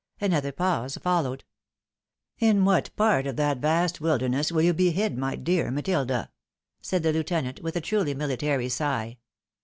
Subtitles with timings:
[0.19, 1.43] Another pause followed."
[2.49, 6.31] In what part of that vast wilderness will you be hid, my dear Miss Matilda?"
[6.81, 9.19] said the Lieutenant, with a truly miUtary sigh.